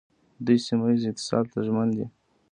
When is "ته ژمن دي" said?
1.51-2.05